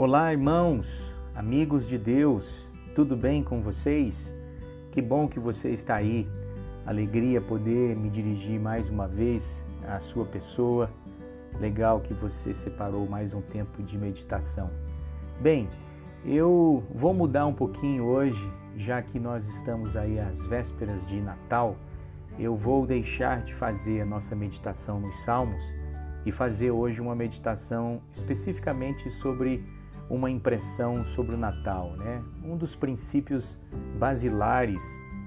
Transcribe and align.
Olá, 0.00 0.32
irmãos, 0.32 1.12
amigos 1.34 1.84
de 1.84 1.98
Deus, 1.98 2.68
tudo 2.94 3.16
bem 3.16 3.42
com 3.42 3.60
vocês? 3.60 4.32
Que 4.92 5.02
bom 5.02 5.26
que 5.26 5.40
você 5.40 5.70
está 5.70 5.96
aí. 5.96 6.24
Alegria 6.86 7.40
poder 7.40 7.96
me 7.96 8.08
dirigir 8.08 8.60
mais 8.60 8.88
uma 8.88 9.08
vez 9.08 9.60
à 9.88 9.98
sua 9.98 10.24
pessoa. 10.24 10.88
Legal 11.58 11.98
que 11.98 12.14
você 12.14 12.54
separou 12.54 13.08
mais 13.08 13.34
um 13.34 13.40
tempo 13.40 13.82
de 13.82 13.98
meditação. 13.98 14.70
Bem, 15.40 15.68
eu 16.24 16.84
vou 16.94 17.12
mudar 17.12 17.46
um 17.46 17.52
pouquinho 17.52 18.04
hoje, 18.04 18.48
já 18.76 19.02
que 19.02 19.18
nós 19.18 19.48
estamos 19.48 19.96
aí 19.96 20.20
às 20.20 20.46
vésperas 20.46 21.04
de 21.08 21.20
Natal. 21.20 21.74
Eu 22.38 22.54
vou 22.54 22.86
deixar 22.86 23.42
de 23.42 23.52
fazer 23.52 24.02
a 24.02 24.06
nossa 24.06 24.36
meditação 24.36 25.00
nos 25.00 25.24
Salmos 25.24 25.74
e 26.24 26.30
fazer 26.30 26.70
hoje 26.70 27.00
uma 27.00 27.16
meditação 27.16 28.00
especificamente 28.12 29.10
sobre 29.10 29.76
uma 30.10 30.30
impressão 30.30 31.04
sobre 31.06 31.34
o 31.34 31.38
Natal, 31.38 31.92
né? 31.96 32.22
Um 32.44 32.56
dos 32.56 32.74
princípios 32.74 33.58
basilares 33.98 34.82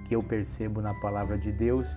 que 0.07 0.15
eu 0.15 0.23
percebo 0.23 0.81
na 0.81 0.93
palavra 0.95 1.37
de 1.37 1.51
Deus 1.51 1.87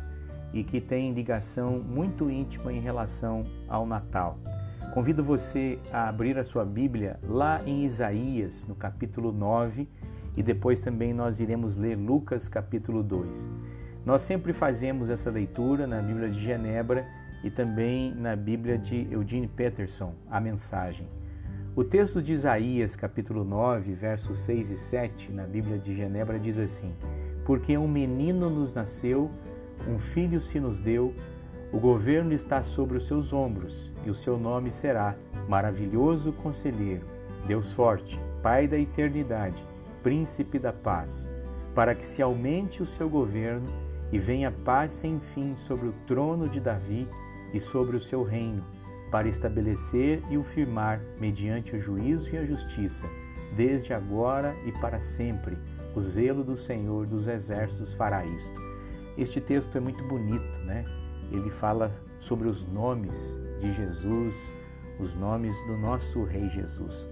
e 0.53 0.63
que 0.63 0.81
tem 0.81 1.13
ligação 1.13 1.81
muito 1.81 2.31
íntima 2.31 2.73
em 2.73 2.81
relação 2.81 3.45
ao 3.69 3.87
Natal. 3.87 4.39
Convido 4.93 5.25
você 5.25 5.79
a 5.93 6.09
abrir 6.09 6.39
a 6.39 6.45
sua 6.45 6.65
Bíblia 6.65 7.19
lá 7.25 7.61
em 7.67 7.85
Isaías, 7.85 8.65
no 8.69 8.77
capítulo 8.77 9.33
9, 9.33 9.89
e 10.37 10.43
depois 10.43 10.81
também 10.81 11.13
nós 11.13 11.41
iremos 11.41 11.75
ler 11.75 11.97
Lucas, 11.97 12.49
capítulo 12.49 13.03
2. 13.03 13.49
Nós 14.07 14.23
sempre 14.23 14.53
fazemos 14.53 15.11
essa 15.11 15.31
leitura 15.31 15.87
na 15.87 16.01
Bíblia 16.01 16.29
de 16.29 16.39
Genebra 16.39 17.05
e 17.43 17.51
também 17.51 18.15
na 18.15 18.37
Bíblia 18.37 18.79
de 18.79 19.09
Eugene 19.11 19.49
Peterson, 19.49 20.15
a 20.31 20.41
mensagem. 20.41 21.09
O 21.77 21.83
texto 21.83 22.23
de 22.23 22.33
Isaías, 22.33 22.95
capítulo 22.95 23.43
9, 23.43 23.95
versos 23.95 24.39
6 24.39 24.71
e 24.71 24.77
7, 24.77 25.33
na 25.33 25.43
Bíblia 25.43 25.77
de 25.77 25.93
Genebra, 25.93 26.39
diz 26.39 26.57
assim: 26.57 26.95
Porque 27.45 27.77
um 27.77 27.89
menino 27.89 28.49
nos 28.49 28.73
nasceu, 28.73 29.29
um 29.89 29.99
filho 29.99 30.41
se 30.41 30.61
nos 30.61 30.79
deu, 30.79 31.13
o 31.73 31.81
governo 31.81 32.33
está 32.33 32.63
sobre 32.63 32.97
os 32.97 33.09
seus 33.09 33.33
ombros, 33.33 33.91
e 34.07 34.11
o 34.11 34.15
seu 34.15 34.39
nome 34.39 34.71
será 34.71 35.17
Maravilhoso 35.49 36.33
Conselheiro, 36.35 37.05
Deus 37.45 37.73
Forte, 37.73 38.21
Pai 38.41 38.69
da 38.69 38.79
Eternidade, 38.79 39.61
Príncipe 40.01 40.61
da 40.61 40.73
Paz, 40.73 41.29
para 41.75 41.93
que 41.93 42.07
se 42.07 42.23
aumente 42.23 42.85
o 42.85 42.87
seu 42.87 43.09
governo 43.09 43.67
e 44.13 44.19
venha 44.21 44.53
paz 44.65 44.93
sem 44.93 45.19
fim 45.19 45.57
sobre 45.57 45.89
o 45.89 45.95
trono 46.07 46.49
de 46.49 46.61
Davi 46.61 47.09
e 47.53 47.59
sobre 47.59 47.97
o 47.97 48.01
seu 48.01 48.23
reino 48.23 48.63
para 49.15 49.29
estabelecer 49.29 50.25
e 50.29 50.37
o 50.37 50.43
firmar 50.43 51.01
mediante 51.21 51.77
o 51.77 51.79
juízo 51.79 52.35
e 52.35 52.37
a 52.37 52.45
justiça, 52.45 53.09
desde 53.57 53.95
agora 53.95 54.57
e 54.67 54.73
para 54.73 54.99
sempre. 54.99 55.57
O 55.95 56.01
zelo 56.01 56.43
do 56.43 56.57
Senhor 56.57 57.07
dos 57.07 57.29
exércitos 57.29 57.93
fará 57.93 58.27
isto. 58.27 58.61
Este 59.17 59.41
texto 59.41 59.79
é 59.79 59.81
muito 59.81 60.03
bonito, 60.09 60.59
né? 60.65 60.85
Ele 61.31 61.49
fala 61.49 61.93
sobre 62.19 62.49
os 62.49 62.67
nomes 62.73 63.39
de 63.61 63.73
Jesus, 63.73 64.35
os 64.99 65.15
nomes 65.15 65.55
do 65.69 65.79
nosso 65.79 66.25
Rei 66.25 66.51
Jesus. 66.51 67.07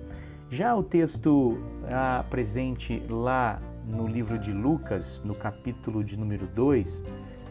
Já 0.50 0.74
o 0.74 0.82
texto 0.82 1.56
ah, 1.84 2.24
presente 2.28 3.00
lá 3.08 3.62
no 3.86 4.08
livro 4.08 4.40
de 4.40 4.52
Lucas, 4.52 5.22
no 5.24 5.36
capítulo 5.36 6.02
de 6.02 6.18
número 6.18 6.48
2, 6.48 7.00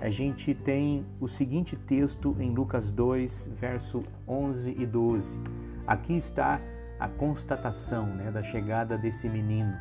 a 0.01 0.09
gente 0.09 0.55
tem 0.55 1.05
o 1.19 1.27
seguinte 1.27 1.75
texto 1.75 2.35
em 2.39 2.51
Lucas 2.51 2.91
2, 2.91 3.51
verso 3.53 4.03
11 4.27 4.75
e 4.79 4.83
12. 4.83 5.39
Aqui 5.85 6.17
está 6.17 6.59
a 6.99 7.07
constatação 7.07 8.07
né, 8.07 8.31
da 8.31 8.41
chegada 8.41 8.97
desse 8.97 9.29
menino. 9.29 9.77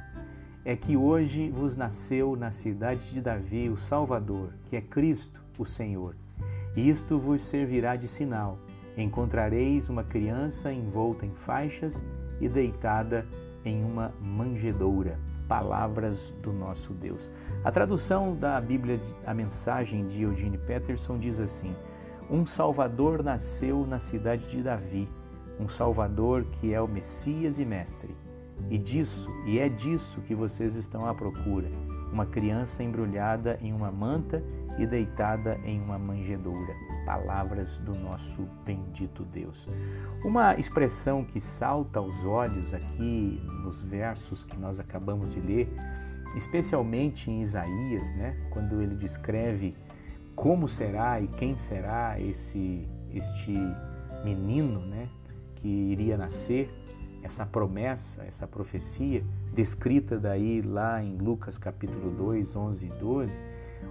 É 0.63 0.77
que 0.77 0.95
hoje 0.95 1.49
vos 1.49 1.75
nasceu 1.75 2.37
na 2.37 2.53
cidade 2.53 3.11
de 3.11 3.23
Davi 3.23 3.71
o 3.71 3.79
Salvador, 3.79 4.53
que 4.67 4.77
é 4.77 4.83
Cristo, 4.83 5.43
o 5.59 5.65
Senhor. 5.65 6.15
Isto 6.77 7.19
vos 7.19 7.41
servirá 7.41 7.97
de 7.97 8.07
sinal. 8.07 8.59
Encontrareis 8.99 9.89
uma 9.89 10.05
criança 10.05 10.71
envolta 10.71 11.25
em 11.25 11.35
faixas 11.35 12.05
e 12.39 12.47
deitada 12.47 13.27
em 13.65 13.83
uma 13.83 14.13
manjedoura 14.21 15.19
palavras 15.51 16.33
do 16.41 16.53
nosso 16.53 16.95
Deus. 16.95 17.29
A 17.65 17.73
tradução 17.73 18.37
da 18.37 18.61
Bíblia, 18.61 19.01
a 19.27 19.35
mensagem 19.35 20.07
de 20.07 20.23
Eugene 20.23 20.57
Peterson 20.57 21.17
diz 21.17 21.41
assim: 21.41 21.75
Um 22.31 22.47
Salvador 22.47 23.21
nasceu 23.25 23.85
na 23.85 23.99
cidade 23.99 24.47
de 24.47 24.63
Davi, 24.63 25.09
um 25.59 25.69
Salvador 25.69 26.45
que 26.61 26.73
é 26.73 26.81
o 26.81 26.87
Messias 26.87 27.59
e 27.59 27.65
Mestre. 27.65 28.15
E 28.71 28.79
disso, 28.79 29.29
e 29.45 29.59
é 29.59 29.69
disso 29.69 30.21
que 30.21 30.37
vocês 30.37 30.77
estão 30.77 31.05
à 31.05 31.15
procura, 31.15 31.67
uma 32.13 32.27
criança 32.27 32.83
embrulhada 32.83 33.59
em 33.61 33.73
uma 33.73 33.91
manta 33.91 34.43
e 34.79 34.87
deitada 34.87 35.59
em 35.65 35.81
uma 35.81 35.99
manjedoura. 35.99 36.75
Palavras 37.05 37.79
do 37.79 37.95
nosso 37.95 38.43
bendito 38.65 39.25
Deus. 39.25 39.67
Uma 40.25 40.55
expressão 40.57 41.25
que 41.25 41.41
salta 41.41 41.99
aos 41.99 42.25
olhos 42.25 42.75
aqui 42.75 43.41
nos 43.63 43.83
versos 43.83 44.45
que 44.45 44.57
nós 44.57 44.79
acabamos 44.79 45.33
de 45.33 45.41
ler, 45.41 45.69
especialmente 46.37 47.31
em 47.31 47.43
Isaías, 47.43 48.13
né, 48.15 48.37
quando 48.51 48.81
ele 48.81 48.95
descreve 48.95 49.75
como 50.35 50.69
será 50.69 51.21
e 51.21 51.29
quem 51.29 51.59
será 51.59 52.19
esse 52.21 52.89
este 53.13 53.53
menino, 54.25 54.81
né, 54.87 55.09
que 55.57 55.69
iria 55.69 56.17
nascer, 56.17 56.71
essa 57.23 57.45
promessa, 57.45 58.23
essa 58.25 58.47
profecia 58.47 59.25
descrita 59.53 60.19
daí 60.19 60.63
lá 60.63 61.03
em 61.03 61.17
Lucas 61.17 61.59
capítulo 61.59 62.11
2, 62.11 62.57
11 62.57 62.87
e 62.87 62.89
12, 62.89 63.39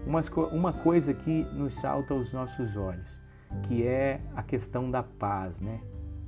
uma, 0.05 0.21
uma 0.51 0.73
coisa 0.73 1.13
que 1.13 1.43
nos 1.53 1.73
salta 1.75 2.13
aos 2.13 2.31
nossos 2.31 2.75
olhos, 2.75 3.19
que 3.63 3.85
é 3.85 4.21
a 4.35 4.43
questão 4.43 4.89
da 4.89 5.03
paz, 5.03 5.59
né? 5.59 5.81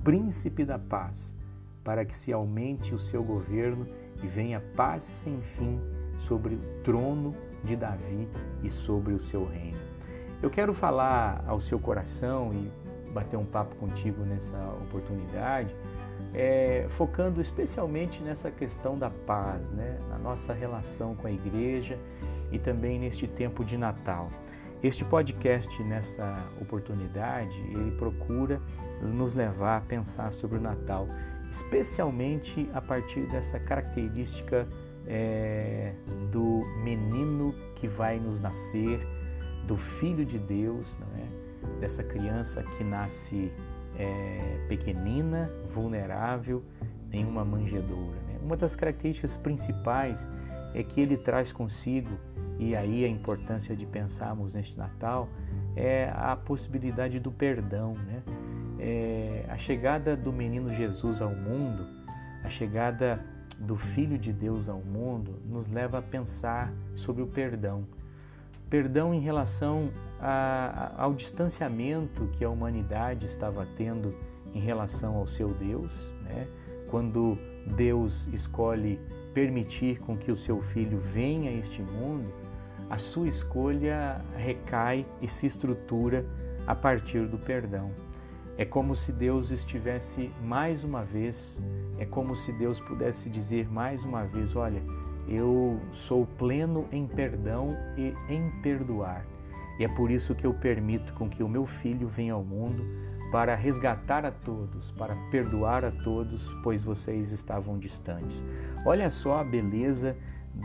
Príncipe 0.04 0.66
da 0.66 0.80
paz, 0.80 1.36
para 1.84 2.06
que 2.06 2.16
se 2.16 2.32
aumente 2.34 2.94
o 2.94 3.00
seu 3.00 3.24
governo 3.24 3.88
e 4.24 4.28
venha 4.28 4.62
paz 4.76 5.04
sem 5.04 5.42
fim 5.42 5.80
sobre 6.20 6.56
o 6.56 6.62
trono 6.84 7.36
de 7.64 7.76
Davi 7.76 8.28
e 8.64 8.70
sobre 8.70 9.14
o 9.14 9.20
seu 9.20 9.46
reino. 9.46 9.80
Eu 10.42 10.50
quero 10.50 10.74
falar 10.74 11.44
ao 11.48 11.62
seu 11.62 11.80
coração 11.80 12.52
e 12.54 13.12
bater 13.12 13.38
um 13.38 13.46
papo 13.46 13.76
contigo 13.76 14.24
nessa 14.24 14.58
oportunidade, 14.82 15.76
é, 16.34 16.88
focando 16.92 17.42
especialmente 17.42 18.22
nessa 18.22 18.50
questão 18.50 18.98
da 18.98 19.10
paz, 19.10 19.62
né? 19.72 19.98
na 20.10 20.18
nossa 20.18 20.54
relação 20.54 21.16
com 21.16 21.28
a 21.28 21.32
igreja 21.32 21.98
e 22.52 22.60
também 22.60 23.00
neste 23.00 23.28
tempo 23.28 23.64
de 23.64 23.78
Natal. 23.78 24.30
Este 24.84 25.06
podcast, 25.06 25.84
nessa 25.84 26.44
oportunidade, 26.60 27.56
ele 27.70 27.92
procura 27.92 28.60
nos 29.02 29.34
levar 29.34 29.78
a 29.78 29.82
pensar 29.82 30.34
sobre 30.34 30.58
o 30.58 30.62
Natal, 30.62 31.08
especialmente 31.52 32.68
a 32.74 32.82
partir 32.82 33.22
dessa 33.28 33.60
característica 33.60 34.68
é, 35.06 35.94
do 36.32 36.64
menino 36.84 37.54
que 37.76 37.88
vai 37.88 38.20
nos 38.20 38.40
nascer, 38.40 39.00
do 39.68 39.78
Filho 39.78 40.26
de 40.26 40.40
Deus, 40.40 40.86
é? 41.16 41.80
dessa 41.80 42.04
criança 42.04 42.64
que 42.78 42.84
nasce 42.84 43.52
é, 43.98 44.66
pequenina, 44.68 45.50
vulnerável, 45.74 46.64
em 47.12 47.26
uma 47.26 47.44
manjedoura. 47.44 48.18
Né? 48.28 48.40
Uma 48.42 48.56
das 48.56 48.76
características 48.76 49.36
principais 49.38 50.28
é 50.74 50.84
que 50.84 51.02
ele 51.02 51.18
traz 51.18 51.52
consigo, 51.52 52.18
e 52.58 52.76
aí 52.76 53.04
a 53.04 53.08
importância 53.08 53.76
de 53.76 53.86
pensarmos 53.86 54.54
neste 54.54 54.78
Natal, 54.78 55.28
é 55.76 56.12
a 56.16 56.36
possibilidade 56.36 57.20
do 57.20 57.32
perdão. 57.32 57.96
Né? 57.96 58.24
É, 58.80 59.46
a 59.50 59.58
chegada 59.58 60.16
do 60.16 60.32
menino 60.32 60.70
Jesus 60.70 61.22
ao 61.22 61.36
mundo, 61.36 61.86
a 62.44 62.50
chegada 62.50 63.24
do 63.60 63.76
Filho 63.76 64.18
de 64.18 64.34
Deus 64.34 64.68
ao 64.68 64.80
mundo, 64.80 65.40
nos 65.46 65.68
leva 65.68 66.00
a 66.00 66.02
pensar 66.02 66.74
sobre 66.96 67.22
o 67.22 67.28
perdão. 67.28 67.86
Perdão 68.72 69.14
em 69.14 69.20
relação 69.20 69.90
a, 70.18 70.94
ao 70.98 71.14
distanciamento 71.14 72.28
que 72.38 72.46
a 72.46 72.50
humanidade 72.50 73.26
estava 73.26 73.68
tendo 73.76 74.12
em 74.56 74.62
relação 74.62 75.18
ao 75.18 75.28
seu 75.28 75.50
Deus, 75.50 75.92
né? 76.24 76.48
quando 76.90 77.38
Deus 77.76 78.28
escolhe 78.28 78.98
permitir 79.34 80.00
com 80.00 80.16
que 80.16 80.32
o 80.32 80.38
seu 80.38 80.62
filho 80.62 81.00
venha 81.00 81.52
a 81.52 81.54
este 81.54 81.82
mundo, 81.82 82.32
a 82.90 82.98
sua 82.98 83.28
escolha 83.28 84.22
recai 84.38 85.06
e 85.22 85.28
se 85.28 85.48
estrutura 85.48 86.26
a 86.66 86.74
partir 86.74 87.28
do 87.28 87.38
perdão. 87.38 87.92
É 88.58 88.64
como 88.64 88.96
se 88.96 89.12
Deus 89.12 89.52
estivesse 89.52 90.32
mais 90.42 90.86
uma 90.86 91.04
vez, 91.04 91.60
é 92.00 92.06
como 92.06 92.38
se 92.38 92.54
Deus 92.54 92.80
pudesse 92.80 93.30
dizer 93.30 93.70
mais 93.70 94.02
uma 94.04 94.24
vez: 94.24 94.56
Olha, 94.56 94.82
eu 95.32 95.80
sou 95.94 96.26
pleno 96.26 96.88
em 96.92 97.08
perdão 97.08 97.70
e 97.98 98.14
em 98.30 98.52
perdoar. 98.62 99.26
E 99.80 99.86
é 99.86 99.88
por 99.88 100.12
isso 100.12 100.36
que 100.36 100.46
eu 100.46 100.54
permito 100.54 101.14
com 101.14 101.30
que 101.30 101.42
o 101.42 101.48
meu 101.48 101.66
filho 101.66 102.08
venha 102.08 102.34
ao 102.34 102.44
mundo 102.44 102.84
para 103.32 103.56
resgatar 103.56 104.26
a 104.26 104.32
todos, 104.32 104.92
para 104.92 105.16
perdoar 105.32 105.86
a 105.86 105.92
todos, 105.92 106.46
pois 106.64 106.84
vocês 106.84 107.32
estavam 107.32 107.80
distantes. 107.80 108.44
Olha 108.86 109.10
só 109.10 109.40
a 109.40 109.44
beleza 109.44 110.18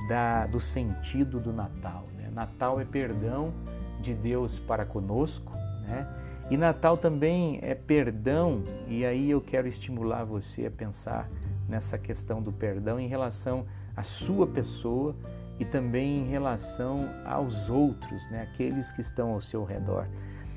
da, 0.09 0.47
do 0.47 0.61
sentido 0.61 1.41
do 1.41 1.53
Natal. 1.53 2.05
Né? 2.17 2.29
Natal 2.35 2.81
é 2.81 2.85
perdão 2.85 3.55
de 4.01 4.13
Deus 4.13 4.59
para 4.59 4.85
conosco, 4.85 5.53
né? 5.87 6.07
E 6.51 6.57
Natal 6.57 6.97
também 6.97 7.59
é 7.61 7.75
perdão, 7.75 8.63
e 8.87 9.05
aí 9.05 9.31
eu 9.31 9.41
quero 9.41 9.67
estimular 9.67 10.23
você 10.23 10.67
a 10.67 10.71
pensar 10.71 11.29
nessa 11.69 11.99
questão 11.99 12.41
do 12.41 12.53
perdão 12.53 13.01
em 13.01 13.09
relação 13.09 13.67
à 13.97 14.03
sua 14.03 14.47
pessoa 14.47 15.17
e 15.59 15.65
também 15.65 16.21
em 16.21 16.29
relação 16.29 17.09
aos 17.25 17.71
outros, 17.71 18.31
né? 18.31 18.43
aqueles 18.43 18.93
que 18.93 19.01
estão 19.01 19.31
ao 19.31 19.41
seu 19.41 19.65
redor. 19.65 20.07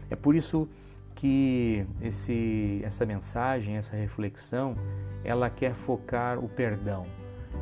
É 0.09 0.15
por 0.15 0.35
isso 0.35 0.67
que 1.15 1.85
esse, 2.01 2.81
essa 2.83 3.05
mensagem, 3.05 3.77
essa 3.77 3.95
reflexão, 3.95 4.75
ela 5.23 5.49
quer 5.49 5.73
focar 5.73 6.39
o 6.39 6.47
perdão, 6.47 7.05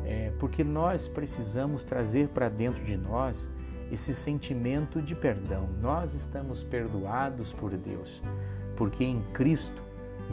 é, 0.04 0.32
porque 0.38 0.62
nós 0.62 1.08
precisamos 1.08 1.82
trazer 1.82 2.28
para 2.28 2.48
dentro 2.48 2.84
de 2.84 2.96
nós 2.96 3.48
esse 3.90 4.14
sentimento 4.14 5.00
de 5.00 5.14
perdão. 5.14 5.68
Nós 5.80 6.14
estamos 6.14 6.62
perdoados 6.62 7.52
por 7.52 7.70
Deus, 7.70 8.22
porque 8.76 9.04
em 9.04 9.20
Cristo 9.32 9.82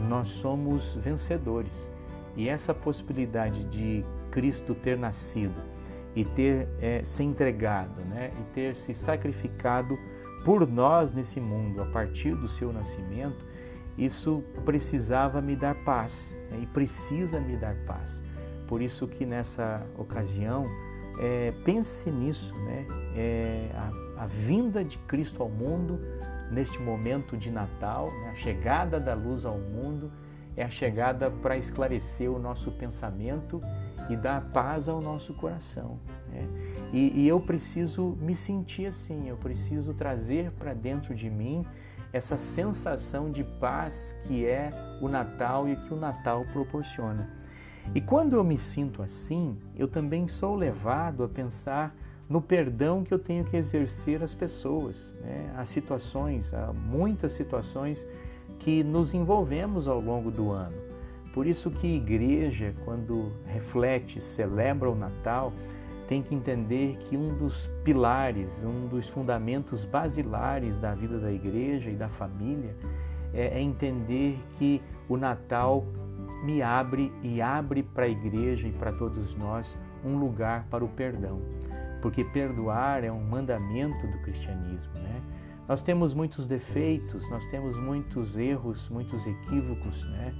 nós 0.08 0.28
somos 0.28 0.94
vencedores. 0.94 1.90
E 2.36 2.48
essa 2.48 2.74
possibilidade 2.74 3.64
de 3.64 4.04
Cristo 4.30 4.74
ter 4.74 4.98
nascido 4.98 5.54
e 6.14 6.24
ter 6.24 6.68
é, 6.80 7.02
se 7.04 7.22
entregado, 7.22 8.00
né, 8.02 8.30
e 8.38 8.54
ter 8.54 8.74
se 8.76 8.94
sacrificado 8.94 9.98
por 10.44 10.66
nós 10.66 11.12
nesse 11.12 11.40
mundo 11.40 11.82
a 11.82 11.86
partir 11.86 12.34
do 12.34 12.48
seu 12.48 12.72
nascimento, 12.72 13.44
isso 13.98 14.44
precisava 14.64 15.40
me 15.40 15.56
dar 15.56 15.74
paz 15.84 16.12
né, 16.50 16.60
e 16.62 16.66
precisa 16.66 17.40
me 17.40 17.56
dar 17.56 17.74
paz. 17.86 18.22
Por 18.68 18.82
isso 18.82 19.06
que 19.06 19.24
nessa 19.24 19.86
ocasião 19.96 20.66
é, 21.18 21.52
pense 21.64 22.10
nisso, 22.10 22.54
né? 22.64 22.86
É, 23.14 23.70
a, 23.74 24.24
a, 24.24 24.26
vinda 24.26 24.84
de 24.84 24.98
Cristo 24.98 25.42
ao 25.42 25.48
mundo 25.48 25.98
neste 26.50 26.78
momento 26.80 27.36
de 27.36 27.50
Natal, 27.50 28.10
né? 28.10 28.30
a 28.32 28.34
chegada 28.36 29.00
da 29.00 29.14
luz 29.14 29.44
ao 29.44 29.58
mundo 29.58 30.10
é 30.56 30.64
a 30.64 30.70
chegada 30.70 31.30
para 31.30 31.56
esclarecer 31.56 32.30
o 32.30 32.38
nosso 32.38 32.70
pensamento 32.72 33.60
e 34.08 34.16
dar 34.16 34.50
paz 34.50 34.88
ao 34.88 35.00
nosso 35.00 35.34
coração. 35.34 35.98
Né? 36.30 36.48
E, 36.92 37.22
e 37.22 37.28
eu 37.28 37.40
preciso 37.40 38.16
me 38.20 38.34
sentir 38.34 38.86
assim, 38.86 39.28
eu 39.28 39.36
preciso 39.36 39.92
trazer 39.92 40.50
para 40.52 40.72
dentro 40.72 41.14
de 41.14 41.28
mim 41.28 41.66
essa 42.12 42.38
sensação 42.38 43.30
de 43.30 43.44
paz 43.44 44.16
que 44.24 44.46
é 44.46 44.70
o 45.02 45.08
Natal 45.08 45.68
e 45.68 45.76
que 45.76 45.92
o 45.92 45.96
Natal 45.96 46.44
proporciona. 46.52 47.28
E 47.94 48.00
quando 48.00 48.34
eu 48.34 48.42
me 48.42 48.58
sinto 48.58 49.02
assim, 49.02 49.56
eu 49.76 49.86
também 49.86 50.26
sou 50.26 50.54
levado 50.56 51.22
a 51.22 51.28
pensar 51.28 51.94
no 52.28 52.40
perdão 52.40 53.04
que 53.04 53.14
eu 53.14 53.18
tenho 53.18 53.44
que 53.44 53.56
exercer 53.56 54.22
às 54.22 54.34
pessoas, 54.34 55.14
né? 55.22 55.52
às 55.56 55.68
situações, 55.68 56.52
há 56.52 56.72
muitas 56.72 57.32
situações 57.32 58.04
que 58.66 58.82
nos 58.82 59.14
envolvemos 59.14 59.86
ao 59.86 60.00
longo 60.00 60.28
do 60.28 60.50
ano. 60.50 60.74
Por 61.32 61.46
isso 61.46 61.70
que 61.70 61.86
a 61.86 61.96
igreja, 61.96 62.74
quando 62.84 63.30
reflete, 63.46 64.20
celebra 64.20 64.90
o 64.90 64.94
Natal, 64.96 65.52
tem 66.08 66.20
que 66.20 66.34
entender 66.34 66.98
que 67.08 67.16
um 67.16 67.28
dos 67.28 67.70
pilares, 67.84 68.48
um 68.64 68.88
dos 68.88 69.08
fundamentos 69.08 69.84
basilares 69.84 70.80
da 70.80 70.96
vida 70.96 71.20
da 71.20 71.30
igreja 71.30 71.90
e 71.90 71.94
da 71.94 72.08
família 72.08 72.74
é, 73.32 73.56
é 73.56 73.60
entender 73.60 74.36
que 74.58 74.82
o 75.08 75.16
Natal 75.16 75.84
me 76.42 76.60
abre 76.60 77.12
e 77.22 77.40
abre 77.40 77.84
para 77.84 78.06
a 78.06 78.08
igreja 78.08 78.66
e 78.66 78.72
para 78.72 78.92
todos 78.92 79.32
nós 79.36 79.78
um 80.04 80.18
lugar 80.18 80.66
para 80.68 80.84
o 80.84 80.88
perdão, 80.88 81.40
porque 82.02 82.24
perdoar 82.24 83.04
é 83.04 83.12
um 83.12 83.22
mandamento 83.22 84.04
do 84.08 84.18
cristianismo, 84.24 84.92
né? 84.94 85.35
Nós 85.68 85.82
temos 85.82 86.14
muitos 86.14 86.46
defeitos, 86.46 87.28
nós 87.28 87.44
temos 87.48 87.78
muitos 87.78 88.36
erros, 88.36 88.88
muitos 88.88 89.26
equívocos, 89.26 90.04
né? 90.04 90.32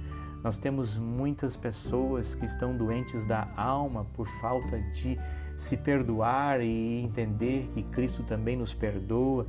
Nós 0.43 0.57
temos 0.57 0.97
muitas 0.97 1.57
pessoas 1.57 2.33
que 2.33 2.45
estão 2.45 2.77
doentes 2.77 3.25
da 3.25 3.51
alma 3.57 4.05
por 4.13 4.27
falta 4.39 4.79
de 4.93 5.17
se 5.57 5.75
perdoar 5.75 6.61
e 6.61 7.01
entender 7.01 7.69
que 7.73 7.83
Cristo 7.83 8.23
também 8.23 8.55
nos 8.55 8.73
perdoa, 8.73 9.45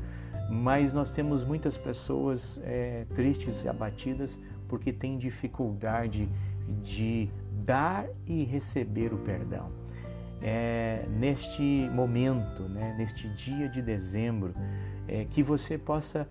mas 0.51 0.93
nós 0.93 1.11
temos 1.13 1.45
muitas 1.45 1.77
pessoas 1.77 2.61
é, 2.65 3.05
tristes 3.15 3.63
e 3.65 3.69
abatidas 3.69 4.37
porque 4.67 4.93
têm 4.93 5.19
dificuldade 5.19 6.29
de 6.83 7.29
dar 7.65 8.07
e 8.27 8.45
receber 8.45 9.13
o 9.13 9.19
perdão. 9.19 9.71
É, 10.41 11.05
neste 11.19 11.89
momento, 11.93 12.63
né, 12.63 12.95
neste 12.97 13.29
dia 13.35 13.69
de 13.69 13.83
dezembro, 13.83 14.55
é, 15.09 15.27
que 15.31 15.43
você 15.43 15.79
possa 15.79 16.29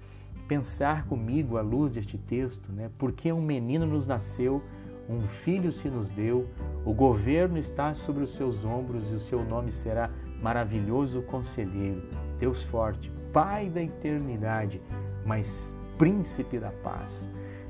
pensar 0.47 1.05
comigo 1.05 1.57
à 1.57 1.61
luz 1.61 1.93
deste 1.93 2.17
texto, 2.17 2.71
né, 2.71 2.89
porque 2.97 3.31
um 3.31 3.41
menino 3.41 3.85
nos 3.85 4.07
nasceu, 4.07 4.63
um 5.09 5.21
filho 5.21 5.71
se 5.71 5.89
nos 5.89 6.09
deu, 6.09 6.47
o 6.85 6.93
governo 6.93 7.57
está 7.57 7.93
sobre 7.93 8.23
os 8.23 8.35
seus 8.35 8.63
ombros 8.63 9.11
e 9.11 9.15
o 9.15 9.19
seu 9.19 9.43
nome 9.43 9.71
será 9.71 10.09
maravilhoso 10.41 11.21
conselheiro, 11.23 12.03
Deus 12.39 12.63
forte, 12.63 13.11
Pai 13.33 13.69
da 13.69 13.83
eternidade, 13.83 14.81
mas 15.25 15.73
príncipe 15.97 16.57
da 16.57 16.71
paz. 16.71 17.29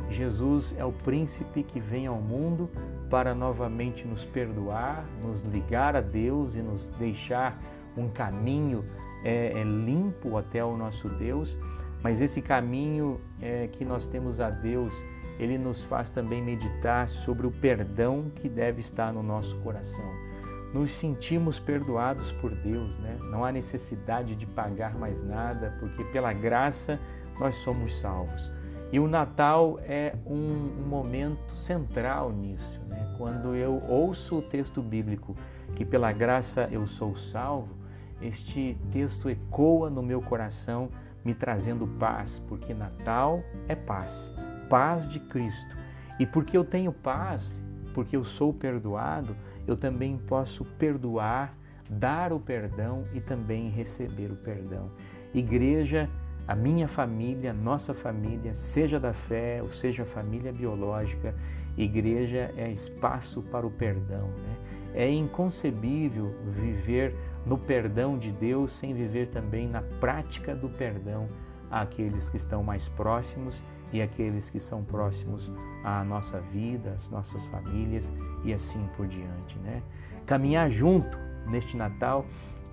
Jesus 0.09 0.73
é 0.77 0.85
o 0.85 0.91
príncipe 0.91 1.63
que 1.63 1.79
vem 1.79 2.07
ao 2.07 2.21
mundo 2.21 2.69
para 3.09 3.33
novamente 3.33 4.05
nos 4.05 4.23
perdoar, 4.23 5.03
nos 5.21 5.43
ligar 5.43 5.95
a 5.95 6.01
Deus 6.01 6.55
e 6.55 6.59
nos 6.59 6.87
deixar 6.99 7.59
um 7.97 8.07
caminho 8.07 8.83
é, 9.23 9.59
é, 9.59 9.63
limpo 9.63 10.37
até 10.37 10.63
o 10.63 10.75
nosso 10.75 11.09
Deus. 11.09 11.57
Mas 12.01 12.21
esse 12.21 12.41
caminho 12.41 13.19
é, 13.41 13.67
que 13.67 13.83
nós 13.83 14.07
temos 14.07 14.39
a 14.39 14.49
Deus, 14.49 14.93
ele 15.39 15.57
nos 15.57 15.83
faz 15.83 16.09
também 16.09 16.41
meditar 16.41 17.09
sobre 17.09 17.47
o 17.47 17.51
perdão 17.51 18.31
que 18.35 18.47
deve 18.47 18.81
estar 18.81 19.11
no 19.11 19.23
nosso 19.23 19.57
coração. 19.61 20.27
Nos 20.73 20.91
sentimos 20.91 21.59
perdoados 21.59 22.31
por 22.33 22.51
Deus, 22.51 22.97
né? 22.99 23.17
não 23.31 23.43
há 23.43 23.51
necessidade 23.51 24.35
de 24.35 24.45
pagar 24.45 24.95
mais 24.95 25.23
nada, 25.23 25.75
porque 25.79 26.03
pela 26.05 26.33
graça 26.33 26.99
nós 27.39 27.55
somos 27.57 27.99
salvos. 27.99 28.51
E 28.91 28.99
o 28.99 29.07
Natal 29.07 29.79
é 29.83 30.15
um, 30.25 30.81
um 30.81 30.87
momento 30.87 31.55
central 31.55 32.31
nisso. 32.31 32.81
Né? 32.87 33.15
Quando 33.17 33.53
eu 33.53 33.81
ouço 33.89 34.37
o 34.37 34.41
texto 34.41 34.81
bíblico 34.81 35.35
que 35.75 35.83
pela 35.83 36.11
graça 36.11 36.69
eu 36.71 36.87
sou 36.87 37.17
salvo, 37.17 37.75
este 38.21 38.77
texto 38.91 39.29
ecoa 39.29 39.89
no 39.89 40.01
meu 40.01 40.21
coração, 40.21 40.89
me 41.23 41.33
trazendo 41.33 41.87
paz, 41.99 42.41
porque 42.47 42.73
Natal 42.73 43.43
é 43.67 43.75
paz, 43.75 44.33
paz 44.69 45.09
de 45.09 45.19
Cristo. 45.19 45.75
E 46.19 46.25
porque 46.25 46.57
eu 46.57 46.63
tenho 46.63 46.91
paz, 46.91 47.61
porque 47.93 48.15
eu 48.15 48.23
sou 48.23 48.53
perdoado, 48.53 49.35
eu 49.67 49.75
também 49.75 50.17
posso 50.17 50.63
perdoar, 50.63 51.53
dar 51.89 52.33
o 52.33 52.39
perdão 52.39 53.03
e 53.13 53.19
também 53.19 53.69
receber 53.69 54.31
o 54.31 54.35
perdão. 54.35 54.91
Igreja 55.33 56.09
a 56.47 56.55
minha 56.55 56.87
família, 56.87 57.51
nossa 57.51 57.93
família, 57.93 58.55
seja 58.55 58.97
da 58.97 59.11
fé 59.11 59.59
ou 59.61 59.69
seja 59.73 60.05
família 60.05 60.53
biológica, 60.53 61.35
igreja 61.77 62.53
é 62.55 62.71
espaço 62.71 63.41
para 63.41 63.67
o 63.67 63.69
perdão. 63.69 64.27
Né? 64.27 64.55
É 64.93 65.11
inconcebível 65.11 66.33
viver 66.47 67.13
no 67.47 67.57
perdão 67.57 68.17
de 68.17 68.31
Deus 68.31 68.73
sem 68.73 68.93
viver 68.93 69.27
também 69.27 69.67
na 69.67 69.81
prática 69.81 70.53
do 70.53 70.67
perdão 70.69 71.27
àqueles 71.71 72.27
que 72.29 72.37
estão 72.37 72.61
mais 72.61 72.89
próximos 72.89 73.63
e 73.93 74.01
aqueles 74.01 74.49
que 74.49 74.59
são 74.59 74.83
próximos 74.83 75.49
à 75.83 76.03
nossa 76.03 76.41
vida, 76.41 76.95
às 76.97 77.09
nossas 77.09 77.45
famílias 77.45 78.11
e 78.43 78.53
assim 78.53 78.85
por 78.97 79.07
diante. 79.07 79.57
Né? 79.59 79.81
Caminhar 80.25 80.69
junto 80.69 81.17
neste 81.47 81.77
Natal 81.77 82.25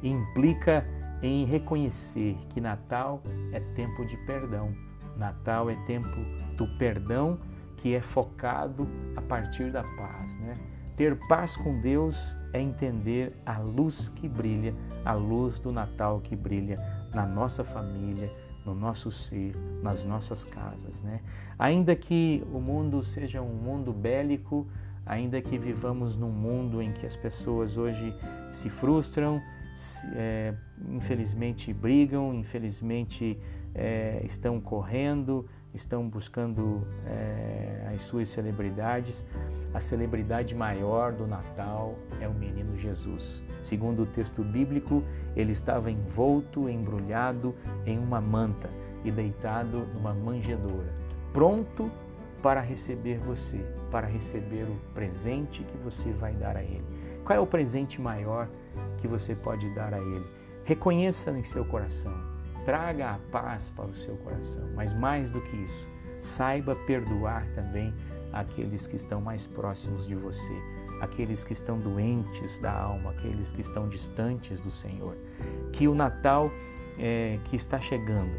implica 0.02 0.84
em 1.22 1.44
reconhecer 1.44 2.36
que 2.50 2.60
Natal 2.60 3.22
é 3.52 3.60
tempo 3.74 4.04
de 4.04 4.16
perdão. 4.26 4.74
Natal 5.16 5.70
é 5.70 5.76
tempo 5.86 6.08
do 6.56 6.66
perdão 6.76 7.38
que 7.76 7.94
é 7.94 8.00
focado 8.00 8.86
a 9.16 9.22
partir 9.22 9.70
da 9.70 9.82
paz, 9.82 10.36
né? 10.40 10.58
Ter 10.96 11.16
paz 11.28 11.56
com 11.56 11.80
Deus 11.80 12.36
é 12.52 12.60
entender 12.60 13.32
a 13.44 13.58
luz 13.58 14.08
que 14.10 14.28
brilha, 14.28 14.74
a 15.04 15.12
luz 15.12 15.58
do 15.58 15.72
Natal 15.72 16.20
que 16.20 16.36
brilha 16.36 16.76
na 17.12 17.26
nossa 17.26 17.64
família, 17.64 18.30
no 18.64 18.74
nosso 18.74 19.10
ser, 19.10 19.56
nas 19.82 20.04
nossas 20.04 20.44
casas, 20.44 21.02
né? 21.02 21.20
Ainda 21.58 21.96
que 21.96 22.44
o 22.52 22.60
mundo 22.60 23.02
seja 23.02 23.42
um 23.42 23.54
mundo 23.54 23.92
bélico, 23.92 24.68
ainda 25.04 25.42
que 25.42 25.58
vivamos 25.58 26.16
num 26.16 26.30
mundo 26.30 26.80
em 26.80 26.92
que 26.92 27.04
as 27.04 27.16
pessoas 27.16 27.76
hoje 27.76 28.14
se 28.54 28.70
frustram, 28.70 29.42
é, 30.14 30.54
infelizmente 30.88 31.72
brigam, 31.72 32.32
infelizmente 32.32 33.36
é, 33.74 34.22
estão 34.24 34.60
correndo 34.60 35.44
estão 35.74 36.08
buscando 36.08 36.86
é, 37.06 37.92
as 37.94 38.02
suas 38.02 38.28
celebridades. 38.28 39.24
A 39.74 39.80
celebridade 39.80 40.54
maior 40.54 41.12
do 41.12 41.26
Natal 41.26 41.96
é 42.20 42.28
o 42.28 42.32
menino 42.32 42.78
Jesus. 42.78 43.42
Segundo 43.64 44.04
o 44.04 44.06
texto 44.06 44.44
bíblico, 44.44 45.02
ele 45.34 45.50
estava 45.50 45.90
envolto, 45.90 46.68
embrulhado 46.68 47.52
em 47.84 47.98
uma 47.98 48.20
manta 48.20 48.70
e 49.04 49.10
deitado 49.10 49.86
numa 49.92 50.14
manjedoura, 50.14 50.94
pronto 51.32 51.90
para 52.40 52.60
receber 52.60 53.18
você, 53.18 53.58
para 53.90 54.06
receber 54.06 54.62
o 54.64 54.76
presente 54.94 55.64
que 55.64 55.76
você 55.78 56.12
vai 56.12 56.34
dar 56.34 56.56
a 56.56 56.62
ele. 56.62 56.84
Qual 57.24 57.36
é 57.36 57.40
o 57.40 57.46
presente 57.46 58.00
maior 58.00 58.48
que 58.98 59.08
você 59.08 59.34
pode 59.34 59.68
dar 59.74 59.92
a 59.92 59.98
ele? 59.98 60.26
Reconheça 60.64 61.30
em 61.32 61.42
seu 61.42 61.64
coração, 61.64 62.14
traga 62.64 63.10
a 63.10 63.18
paz 63.32 63.72
para 63.74 63.86
o 63.86 63.96
seu 63.96 64.16
coração, 64.18 64.68
mas 64.74 64.96
mais 64.98 65.30
do 65.30 65.40
que 65.40 65.56
isso, 65.56 65.88
saiba 66.20 66.76
perdoar 66.86 67.46
também 67.54 67.92
aqueles 68.34 68.86
que 68.86 68.96
estão 68.96 69.20
mais 69.20 69.46
próximos 69.46 70.06
de 70.06 70.14
você, 70.14 70.62
aqueles 71.00 71.44
que 71.44 71.52
estão 71.52 71.78
doentes 71.78 72.58
da 72.58 72.72
alma, 72.72 73.10
aqueles 73.12 73.52
que 73.52 73.60
estão 73.60 73.88
distantes 73.88 74.60
do 74.62 74.70
Senhor. 74.70 75.16
Que 75.72 75.86
o 75.86 75.94
Natal 75.94 76.50
é, 76.98 77.38
que 77.44 77.56
está 77.56 77.80
chegando 77.80 78.32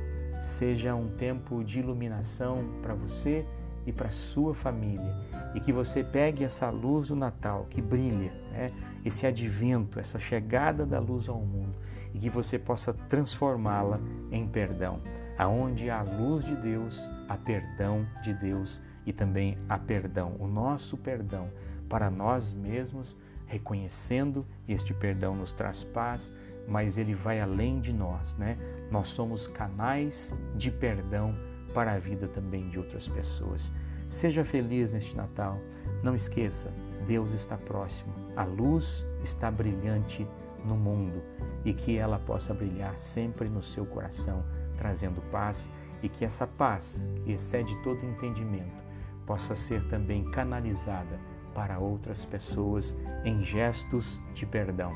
seja 0.44 0.94
um 0.94 1.10
tempo 1.10 1.64
de 1.64 1.80
iluminação 1.80 2.64
para 2.82 2.94
você 2.94 3.46
e 3.86 3.92
para 3.92 4.12
sua 4.12 4.54
família 4.54 5.16
e 5.54 5.60
que 5.60 5.72
você 5.72 6.04
pegue 6.04 6.44
essa 6.44 6.70
luz 6.70 7.08
do 7.08 7.16
Natal 7.16 7.68
que 7.70 7.82
brilha, 7.82 8.32
né? 8.52 8.72
esse 9.06 9.26
advento, 9.26 10.00
essa 10.00 10.20
chegada 10.20 10.86
da 10.86 11.00
luz 11.00 11.30
ao 11.30 11.40
mundo 11.40 11.76
e 12.14 12.20
que 12.20 12.30
você 12.30 12.58
possa 12.58 12.94
transformá-la 12.94 14.00
em 14.32 14.48
perdão. 14.48 15.02
Aonde 15.38 15.90
há 15.90 16.02
luz 16.02 16.46
de 16.46 16.56
Deus, 16.56 16.98
há 17.28 17.36
perdão 17.36 18.06
de 18.24 18.34
Deus 18.34 18.82
e 19.06 19.14
também 19.14 19.58
há 19.70 19.78
perdão, 19.78 20.36
o 20.40 20.48
nosso 20.48 20.98
perdão 20.98 21.50
para 21.88 22.10
nós 22.10 22.52
mesmos, 22.52 23.16
reconhecendo 23.46 24.46
este 24.68 24.94
perdão 24.94 25.36
nos 25.36 25.52
traz 25.52 25.84
paz, 25.84 26.34
mas 26.68 26.98
ele 26.98 27.14
vai 27.14 27.40
além 27.40 27.80
de 27.80 27.94
nós, 27.94 28.36
né? 28.38 28.58
Nós 28.90 29.10
somos 29.10 29.48
canais 29.48 30.34
de 30.56 30.72
perdão 30.72 31.36
para 31.74 31.94
a 31.94 32.00
vida 32.00 32.28
também 32.28 32.70
de 32.70 32.80
outras 32.80 33.08
pessoas. 33.08 33.70
Seja 34.10 34.44
feliz 34.44 34.94
neste 34.94 35.16
Natal. 35.16 35.60
Não 36.02 36.16
esqueça, 36.16 36.72
Deus 37.06 37.34
está 37.34 37.58
próximo. 37.58 38.14
A 38.36 38.44
luz 38.44 39.06
está 39.24 39.52
brilhante 39.52 40.26
no 40.66 40.76
mundo 40.76 41.22
e 41.64 41.74
que 41.74 41.98
ela 41.98 42.18
possa 42.18 42.54
brilhar 42.54 42.96
sempre 43.00 43.48
no 43.48 43.62
seu 43.62 43.86
coração, 43.86 44.44
trazendo 44.78 45.22
paz 45.32 45.70
e 46.02 46.10
que 46.10 46.24
essa 46.24 46.48
paz, 46.48 47.00
que 47.24 47.34
excede 47.34 47.76
todo 47.84 48.06
entendimento, 48.06 48.84
possa 49.26 49.56
ser 49.56 49.84
também 49.88 50.24
canalizada 50.26 51.20
para 51.54 51.80
outras 51.80 52.26
pessoas 52.26 52.96
em 53.24 53.44
gestos 53.44 54.20
de 54.34 54.46
perdão. 54.46 54.92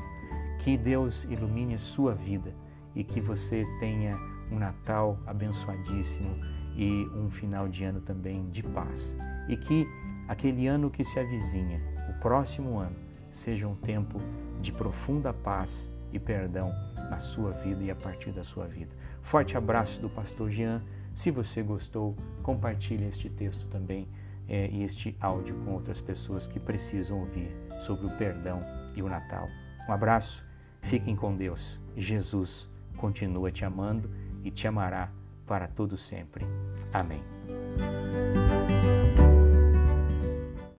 Que 0.60 0.76
Deus 0.76 1.24
ilumine 1.24 1.78
sua 1.78 2.14
vida 2.14 2.54
e 2.94 3.02
que 3.02 3.20
você 3.20 3.64
tenha 3.78 4.14
um 4.50 4.58
Natal 4.58 5.18
abençoadíssimo 5.26 6.36
e 6.76 7.08
um 7.14 7.30
final 7.30 7.68
de 7.68 7.84
ano 7.84 8.00
também 8.00 8.48
de 8.50 8.62
paz. 8.62 9.16
E 9.48 9.56
que 9.56 9.86
aquele 10.28 10.66
ano 10.66 10.90
que 10.90 11.04
se 11.04 11.18
avizinha, 11.18 11.80
o 12.08 12.20
próximo 12.20 12.78
ano, 12.78 12.96
seja 13.32 13.66
um 13.66 13.74
tempo 13.74 14.20
de 14.60 14.72
profunda 14.72 15.32
paz 15.32 15.88
e 16.12 16.18
perdão 16.18 16.70
na 17.08 17.20
sua 17.20 17.50
vida 17.50 17.82
e 17.82 17.90
a 17.90 17.94
partir 17.94 18.32
da 18.32 18.44
sua 18.44 18.66
vida. 18.66 18.94
Forte 19.22 19.56
abraço 19.56 20.00
do 20.00 20.10
pastor 20.10 20.50
Jean. 20.50 20.82
Se 21.14 21.30
você 21.30 21.62
gostou, 21.62 22.16
compartilhe 22.42 23.04
este 23.04 23.28
texto 23.28 23.66
também 23.66 24.08
é, 24.48 24.68
e 24.68 24.82
este 24.82 25.16
áudio 25.20 25.54
com 25.64 25.72
outras 25.72 26.00
pessoas 26.00 26.46
que 26.46 26.58
precisam 26.58 27.20
ouvir 27.20 27.50
sobre 27.86 28.06
o 28.06 28.16
perdão 28.18 28.60
e 28.94 29.02
o 29.02 29.08
Natal. 29.08 29.46
Um 29.88 29.92
abraço, 29.92 30.44
fiquem 30.82 31.14
com 31.14 31.36
Deus. 31.36 31.78
Jesus 31.96 32.68
continua 32.96 33.50
te 33.50 33.64
amando 33.64 34.10
e 34.42 34.50
te 34.50 34.66
amará 34.66 35.10
para 35.46 35.68
todo 35.68 35.96
sempre. 35.96 36.44
Amém. 36.92 37.22